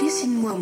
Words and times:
Dessine-moi. 0.00 0.52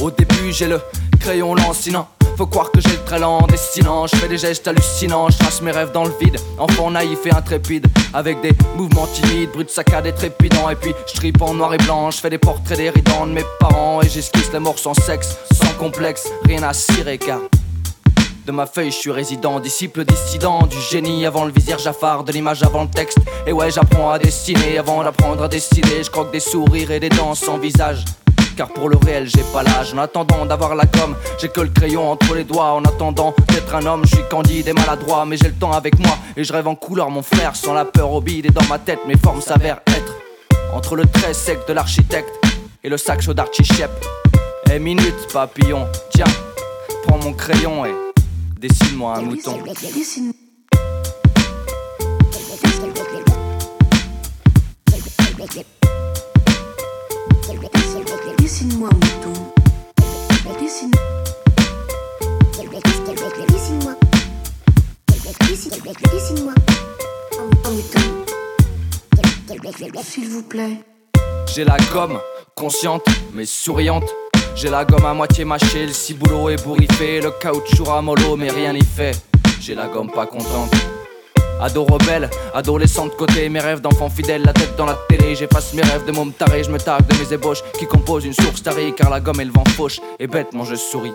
Au 0.00 0.10
début, 0.10 0.52
j'ai 0.52 0.66
le 0.66 0.80
crayon 1.20 1.54
lancinant. 1.54 2.08
Faut 2.36 2.46
croire 2.46 2.70
que 2.72 2.80
j'ai 2.80 2.90
le 2.90 3.04
très 3.04 3.18
lent 3.20 3.46
destinant. 3.46 4.06
Je 4.08 4.16
fais 4.16 4.28
des 4.28 4.38
gestes 4.38 4.66
hallucinants, 4.66 5.28
je 5.28 5.38
trace 5.38 5.62
mes 5.62 5.70
rêves 5.70 5.92
dans 5.92 6.04
le 6.04 6.12
vide. 6.20 6.36
Enfant 6.58 6.90
naïf 6.90 7.24
et 7.26 7.30
intrépide, 7.30 7.86
avec 8.12 8.40
des 8.40 8.52
mouvements 8.76 9.06
timides, 9.06 9.50
brut 9.52 9.70
saccade 9.70 10.06
et 10.06 10.12
trépidant. 10.12 10.68
Et 10.70 10.76
puis 10.76 10.94
je 11.06 11.14
tripe 11.14 11.40
en 11.42 11.54
noir 11.54 11.74
et 11.74 11.78
blanc, 11.78 12.10
je 12.10 12.18
fais 12.18 12.30
des 12.30 12.38
portraits 12.38 12.76
déridants 12.76 13.26
de 13.26 13.32
mes 13.32 13.44
parents. 13.60 14.02
Et 14.02 14.08
j'esquisse 14.08 14.52
les 14.52 14.58
morts 14.58 14.78
sans 14.78 14.94
sexe, 14.94 15.36
sans 15.52 15.72
complexe, 15.74 16.28
rien 16.44 16.62
à 16.64 16.72
cirer 16.72 17.18
car. 17.18 17.40
De 18.48 18.52
ma 18.52 18.64
feuille, 18.64 18.90
je 18.90 18.96
suis 18.96 19.10
résident, 19.10 19.60
disciple 19.60 20.06
dissident 20.06 20.66
du 20.66 20.80
génie 20.80 21.26
avant 21.26 21.44
le 21.44 21.52
vizir 21.52 21.78
Jafar, 21.78 22.24
de 22.24 22.32
l'image 22.32 22.62
avant 22.62 22.84
le 22.84 22.88
texte. 22.88 23.18
Et 23.46 23.52
ouais, 23.52 23.70
j'apprends 23.70 24.10
à 24.10 24.18
dessiner 24.18 24.78
avant 24.78 25.04
d'apprendre 25.04 25.42
à 25.44 25.48
dessiner. 25.48 26.02
Je 26.02 26.10
croque 26.10 26.32
des 26.32 26.40
sourires 26.40 26.90
et 26.90 26.98
des 26.98 27.10
dents 27.10 27.34
sans 27.34 27.58
visage 27.58 28.06
car 28.56 28.68
pour 28.68 28.88
le 28.88 28.96
réel 28.96 29.28
j'ai 29.28 29.42
pas 29.52 29.62
l'âge. 29.62 29.92
En 29.92 29.98
attendant 29.98 30.46
d'avoir 30.46 30.74
la 30.74 30.86
com, 30.86 31.14
j'ai 31.38 31.48
que 31.48 31.60
le 31.60 31.68
crayon 31.68 32.10
entre 32.10 32.34
les 32.34 32.44
doigts. 32.44 32.72
En 32.72 32.82
attendant 32.86 33.34
d'être 33.48 33.74
un 33.74 33.84
homme, 33.84 34.06
je 34.06 34.14
suis 34.16 34.24
candide 34.30 34.66
et 34.66 34.72
maladroit, 34.72 35.26
mais 35.26 35.36
j'ai 35.36 35.48
le 35.48 35.54
temps 35.54 35.72
avec 35.72 35.98
moi 35.98 36.16
et 36.34 36.42
je 36.42 36.50
rêve 36.50 36.68
en 36.68 36.74
couleur, 36.74 37.10
mon 37.10 37.20
frère, 37.20 37.54
sans 37.54 37.74
la 37.74 37.84
peur 37.84 38.10
au 38.10 38.22
bide 38.22 38.46
et 38.46 38.50
dans 38.50 38.64
ma 38.64 38.78
tête, 38.78 39.00
mes 39.06 39.18
formes 39.18 39.42
s'avèrent 39.42 39.82
être 39.88 40.14
entre 40.72 40.96
le 40.96 41.04
trait 41.04 41.34
sec 41.34 41.58
de 41.68 41.74
l'architecte 41.74 42.32
et 42.82 42.88
le 42.88 42.96
sac 42.96 43.20
chaud 43.20 43.34
d'Archichep. 43.34 43.90
Eh 44.72 44.78
minute, 44.78 45.28
papillon, 45.34 45.86
tiens, 46.08 46.24
prends 47.06 47.18
mon 47.18 47.34
crayon 47.34 47.84
et 47.84 48.07
dessine-moi 48.58 49.16
un 49.16 49.22
mouton. 49.22 49.56
Dessine. 49.94 50.32
Dessine-moi 58.38 58.90
mouton. 58.90 59.32
Dessine. 60.60 60.90
Dessine-moi. 63.48 63.94
Dessine-moi. 66.12 66.54
Un 67.64 67.70
mouton. 67.70 68.00
S'il 70.02 70.28
vous 70.28 70.42
plaît. 70.42 70.82
J'ai 71.54 71.64
la 71.64 71.76
gomme, 71.92 72.18
consciente 72.56 73.06
mais 73.34 73.46
souriante. 73.46 74.08
J'ai 74.54 74.70
la 74.70 74.84
gomme 74.84 75.06
à 75.06 75.14
moitié 75.14 75.44
mâchée, 75.44 75.86
le 75.86 75.92
ciboulot 75.92 76.50
est 76.50 76.62
bourriffé, 76.62 77.20
le 77.20 77.30
caoutchouc 77.30 77.84
ramollo, 77.84 78.36
mais 78.36 78.50
rien 78.50 78.72
n'y 78.72 78.84
fait. 78.84 79.12
J'ai 79.60 79.74
la 79.74 79.86
gomme 79.86 80.10
pas 80.10 80.26
contente. 80.26 80.72
Ado 81.60 81.84
rebelle, 81.84 82.30
adolescente 82.54 83.16
côté, 83.16 83.48
mes 83.48 83.58
rêves 83.58 83.80
d'enfant 83.80 84.08
fidèle, 84.08 84.42
la 84.44 84.52
tête 84.52 84.76
dans 84.76 84.86
la 84.86 84.96
télé, 85.08 85.34
j'efface 85.34 85.74
mes 85.74 85.82
rêves 85.82 86.04
de 86.04 86.12
môme 86.12 86.32
taré, 86.32 86.62
je 86.62 86.70
me 86.70 86.78
targue 86.78 87.06
de 87.06 87.16
mes 87.16 87.32
ébauches 87.32 87.62
qui 87.78 87.86
composent 87.86 88.24
une 88.24 88.32
source 88.32 88.62
tarée, 88.62 88.94
car 88.96 89.10
la 89.10 89.18
gomme 89.18 89.40
et 89.40 89.44
le 89.44 89.50
vent 89.50 89.64
fauche, 89.76 90.00
et 90.20 90.28
bêtement 90.28 90.64
je 90.64 90.76
souris. 90.76 91.14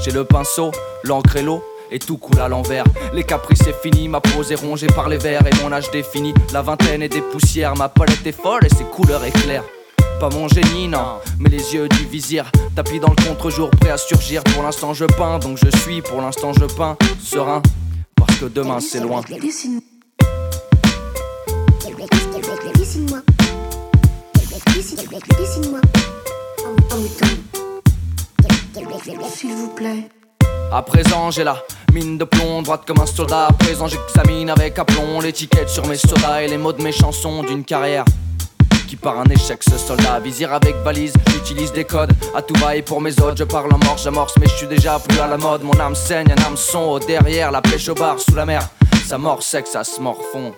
J'ai 0.00 0.10
le 0.10 0.24
pinceau, 0.24 0.72
l'encre 1.04 1.36
et 1.36 1.42
l'eau, 1.42 1.62
et 1.92 2.00
tout 2.00 2.16
coule 2.16 2.40
à 2.40 2.48
l'envers. 2.48 2.84
Les 3.12 3.22
caprices 3.22 3.60
c'est 3.64 3.80
fini, 3.80 4.08
ma 4.08 4.20
pose 4.20 4.50
est 4.50 4.56
rongée 4.56 4.88
par 4.88 5.08
les 5.08 5.18
vers 5.18 5.46
et 5.46 5.62
mon 5.62 5.72
âge 5.72 5.90
défini. 5.92 6.34
La 6.52 6.62
vingtaine 6.62 7.02
et 7.02 7.08
des 7.08 7.22
poussières, 7.22 7.76
ma 7.76 7.88
palette 7.88 8.26
est 8.26 8.32
folle 8.32 8.66
et 8.66 8.74
ses 8.74 8.84
couleurs 8.84 9.24
éclairent. 9.24 9.64
Pas 10.20 10.30
mon 10.30 10.48
génie, 10.48 10.88
non, 10.88 11.20
mais 11.38 11.48
les 11.48 11.74
yeux 11.74 11.88
du 11.88 12.04
vizir. 12.06 12.50
Tapis 12.74 12.98
dans 12.98 13.10
le 13.10 13.28
contre-jour, 13.28 13.70
prêt 13.70 13.90
à 13.90 13.96
surgir. 13.96 14.42
Pour 14.42 14.64
l'instant 14.64 14.92
je 14.92 15.04
peins, 15.04 15.38
donc 15.38 15.58
je 15.58 15.78
suis, 15.78 16.02
pour 16.02 16.20
l'instant 16.20 16.52
je 16.52 16.64
peins, 16.64 16.96
serein. 17.22 17.62
Parce 18.16 18.36
que 18.36 18.46
demain 18.46 18.80
c'est 18.80 18.98
loin. 18.98 19.20
Dessine. 19.40 19.80
Dessine-moi. 22.74 23.20
Dessine-moi. 25.38 25.80
S'il 29.36 29.54
vous 29.54 29.68
plaît. 29.68 30.08
À 30.72 30.82
présent, 30.82 31.30
j'ai 31.30 31.44
la 31.44 31.62
mine 31.92 32.18
de 32.18 32.24
plomb, 32.24 32.62
droite 32.62 32.82
comme 32.86 33.00
un 33.00 33.06
soldat. 33.06 33.46
À 33.46 33.52
présent, 33.52 33.86
j'examine 33.86 34.50
avec 34.50 34.78
aplomb 34.80 35.20
l'étiquette 35.20 35.68
sur 35.68 35.86
mes 35.86 35.96
sodas 35.96 36.42
et 36.42 36.48
les 36.48 36.58
mots 36.58 36.72
de 36.72 36.82
mes 36.82 36.92
chansons 36.92 37.44
d'une 37.44 37.64
carrière. 37.64 38.04
Qui 38.88 38.96
par 38.96 39.18
un 39.20 39.24
échec 39.26 39.62
ce 39.62 39.76
soldat 39.76 40.18
Visir 40.18 40.50
avec 40.50 40.74
valise, 40.76 41.12
j'utilise 41.30 41.72
des 41.72 41.84
codes 41.84 42.10
À 42.34 42.40
tout 42.40 42.54
va 42.54 42.74
et 42.74 42.80
pour 42.80 43.02
mes 43.02 43.12
autres, 43.20 43.36
je 43.36 43.44
parle 43.44 43.70
en 43.70 43.78
mort, 43.84 43.98
j'amorce 43.98 44.34
Mais 44.40 44.46
je 44.46 44.54
suis 44.54 44.66
déjà 44.66 44.98
plus 44.98 45.20
à 45.20 45.26
la 45.26 45.36
mode, 45.36 45.62
mon 45.62 45.78
âme 45.78 45.94
saigne, 45.94 46.32
un 46.32 46.46
hameçon 46.46 46.80
au 46.80 46.98
derrière 46.98 47.50
La 47.50 47.60
pêche 47.60 47.88
au 47.90 47.94
bar, 47.94 48.18
sous 48.18 48.34
la 48.34 48.46
mer, 48.46 48.66
ça 49.06 49.18
mord 49.18 49.42
sec, 49.42 49.66
ça 49.66 49.84
se 49.84 50.00
morfond 50.00 50.54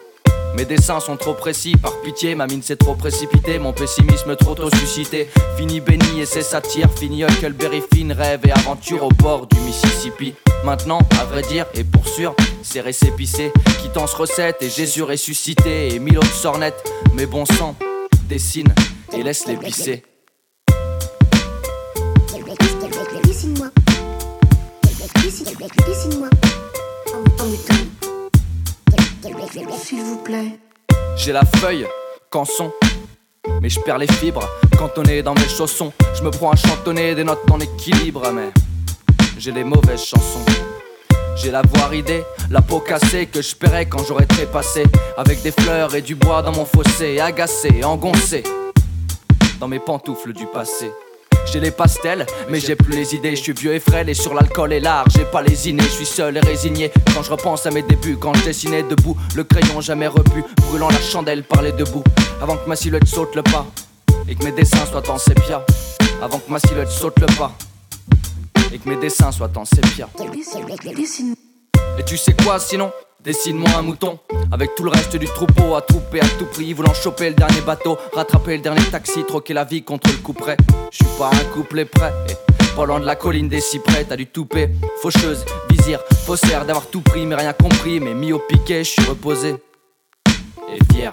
mes 0.57 0.65
dessins 0.65 0.99
sont 0.99 1.17
trop 1.17 1.35
précis, 1.35 1.77
par 1.81 2.01
pitié, 2.01 2.35
ma 2.35 2.49
mine 2.49 2.61
s'est 2.61 2.75
trop 2.75 2.97
précipitée, 2.97 3.61
mon 3.61 3.73
pessimisme 3.73 4.35
trop 4.35 4.57
tôt 4.57 4.69
suscité. 4.69 5.29
Fini 5.57 5.81
Benny 5.81 6.21
et 6.21 6.27
ses 6.27 6.43
satires, 6.43 6.91
fini 6.91 7.23
Huckleberry 7.23 7.81
Finn, 7.95 8.11
rêve 8.11 8.41
et 8.45 8.51
aventure 8.51 9.05
au 9.05 9.11
bord 9.11 9.47
du 9.47 9.57
Mississippi. 9.61 10.35
Maintenant, 10.65 10.99
à 11.21 11.25
vrai 11.25 11.43
dire, 11.43 11.67
et 11.75 11.85
pour 11.85 12.09
sûr, 12.09 12.35
c'est 12.65 12.81
récépissé. 12.81 13.53
Quittance 13.81 14.13
recette 14.13 14.57
et 14.61 14.69
Jésus 14.69 15.05
ressuscité, 15.05 15.95
et 15.95 16.01
mille 16.01 16.19
autres 16.19 16.35
sornettes. 16.35 16.83
Mais 17.15 17.27
bon 17.27 17.45
sang, 17.47 17.77
dessine 18.31 18.73
et 19.13 19.25
laisse 19.25 19.47
les 19.49 19.57
pisser. 19.57 20.05
Dessine-moi. 23.25 23.69
Dessine-moi. 25.89 26.29
S'il 29.83 30.03
vous 30.03 30.19
plaît. 30.19 30.61
J'ai 31.17 31.33
la 31.33 31.45
feuille, 31.45 31.87
canson. 32.31 32.73
Mais 33.61 33.69
je 33.69 33.81
perds 33.81 33.99
les 33.99 34.07
fibres, 34.07 34.49
cantonné 34.79 35.23
dans 35.23 35.35
mes 35.35 35.49
chaussons. 35.49 35.93
Je 36.17 36.23
me 36.23 36.31
prends 36.31 36.53
à 36.53 36.57
chantonner 36.57 37.17
des 37.17 37.25
notes 37.25 37.51
en 37.51 37.59
équilibre, 37.59 38.31
mais 38.33 38.53
j'ai 39.39 39.51
les 39.51 39.65
mauvaises 39.65 40.05
chansons. 40.05 40.45
J'ai 41.43 41.51
la 41.51 41.63
voix 41.63 41.87
ridée, 41.87 42.23
la 42.51 42.61
peau 42.61 42.81
cassée 42.81 43.25
que 43.25 43.41
je 43.41 43.55
paierais 43.57 43.87
quand 43.87 44.05
j'aurais 44.07 44.27
trépassé. 44.27 44.83
Avec 45.17 45.41
des 45.41 45.53
fleurs 45.53 45.95
et 45.95 46.03
du 46.03 46.15
bois 46.15 46.43
dans 46.43 46.53
mon 46.53 46.67
fossé, 46.67 47.19
agacé, 47.19 47.83
engoncé. 47.83 48.43
Dans 49.59 49.67
mes 49.67 49.79
pantoufles 49.79 50.35
du 50.35 50.45
passé. 50.45 50.93
J'ai 51.51 51.61
les 51.61 51.71
pastels, 51.71 52.27
mais 52.51 52.61
j'ai 52.61 52.77
plus 52.77 52.93
les 52.93 53.15
idées. 53.15 53.37
Je 53.37 53.43
suis 53.43 53.53
vieux 53.55 53.75
et 53.75 53.81
frêle 53.81 54.11
et 54.11 54.15
sur 54.15 54.35
l'alcool 54.35 54.75
et 54.75 54.81
l'art. 54.81 55.07
J'ai 55.17 55.25
pas 55.25 55.41
les 55.41 55.71
innées, 55.71 55.83
je 55.83 55.89
suis 55.89 56.07
seul 56.07 56.37
et 56.37 56.41
résigné. 56.41 56.93
Quand 57.15 57.23
je 57.23 57.31
repense 57.31 57.65
à 57.65 57.71
mes 57.71 57.83
débuts, 57.83 58.19
quand 58.19 58.35
je 58.35 58.45
dessinais 58.45 58.83
debout, 58.83 59.17
le 59.35 59.45
crayon 59.45 59.81
jamais 59.81 60.09
repu, 60.09 60.45
brûlant 60.69 60.91
la 60.91 61.01
chandelle 61.01 61.43
par 61.43 61.63
les 61.63 61.73
debout. 61.73 62.05
Avant 62.43 62.57
que 62.57 62.69
ma 62.69 62.77
silhouette 62.77 63.09
saute 63.09 63.35
le 63.35 63.43
pas 63.43 63.65
et 64.29 64.35
que 64.35 64.45
mes 64.45 64.53
dessins 64.53 64.85
soient 64.85 65.11
en 65.11 65.17
sépia. 65.17 65.65
Avant 66.23 66.39
que 66.39 66.51
ma 66.53 66.59
silhouette 66.59 66.91
saute 66.91 67.19
le 67.19 67.27
pas 67.39 67.53
et 68.73 68.79
que 68.79 68.89
mes 68.89 68.97
dessins 68.97 69.33
soient 69.33 69.51
en 69.57 69.65
sépia. 69.65 70.09
Et 71.99 72.05
tu 72.05 72.17
sais 72.17 72.35
quoi 72.45 72.59
sinon? 72.59 72.91
Dessine-moi 73.23 73.69
un 73.77 73.83
mouton 73.83 74.19
avec 74.51 74.75
tout 74.75 74.83
le 74.83 74.91
reste 74.91 75.15
du 75.17 75.27
troupeau 75.27 75.75
à 75.75 75.83
trouper 75.83 76.21
à 76.21 76.27
tout 76.39 76.47
prix, 76.47 76.73
voulant 76.73 76.95
choper 76.95 77.29
le 77.29 77.35
dernier 77.35 77.61
bateau, 77.61 77.99
rattraper 78.15 78.57
le 78.57 78.63
dernier 78.63 78.85
taxi, 78.85 79.25
troquer 79.25 79.53
la 79.53 79.65
vie 79.65 79.83
contre 79.83 80.09
le 80.09 80.17
couperet. 80.17 80.57
Je 80.91 81.05
suis 81.05 81.19
pas 81.19 81.31
un 81.31 81.45
couplet 81.53 81.85
prêt. 81.85 82.13
Pas 82.75 82.87
loin 82.87 82.99
de 82.99 83.05
la 83.05 83.17
colline 83.17 83.49
des 83.49 83.61
cyprès, 83.61 84.05
t'as 84.05 84.17
du 84.17 84.27
toupet, 84.27 84.71
faucheuse, 85.03 85.45
vizir, 85.69 86.01
faussaire 86.25 86.65
d'avoir 86.65 86.87
tout 86.87 87.03
pris 87.03 87.27
mais 87.27 87.35
rien 87.35 87.53
compris, 87.53 88.01
mais 88.01 88.15
mis 88.15 88.33
au 88.33 88.39
piquet, 88.39 88.85
je 88.85 88.91
suis 88.91 89.05
reposé 89.05 89.57
et 90.73 90.95
fier. 90.95 91.13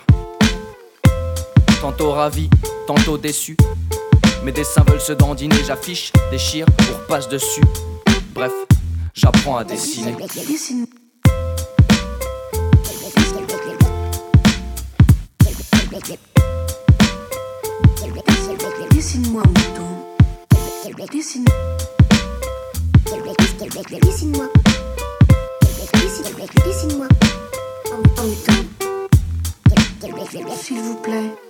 Tantôt 1.82 2.12
ravi, 2.12 2.50
tantôt 2.86 3.18
déçu. 3.18 3.58
Mes 4.44 4.52
dessins 4.52 4.84
veulent 4.88 5.02
se 5.02 5.14
dandiner, 5.14 5.56
j'affiche, 5.66 6.12
déchire, 6.32 6.66
pour 6.66 7.00
passe 7.08 7.28
dessus. 7.28 7.62
Bref, 8.34 8.52
j'apprends 9.14 9.58
à 9.58 9.64
dessiner. 9.64 10.16
Dessine. 10.48 10.88
Dessine-moi 18.92 19.44
mouton. 19.44 19.88
Dessine. 21.12 21.46
Dessine-moi. 24.02 24.48
Dessine-moi. 26.66 27.08
Mouton. 27.92 28.54
S'il 30.60 30.82
vous 30.82 30.96
plaît. 30.96 31.47